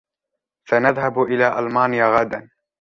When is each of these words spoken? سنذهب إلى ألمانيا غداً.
سنذهب 0.69 1.21
إلى 1.23 1.59
ألمانيا 1.59 2.05
غداً. 2.19 2.49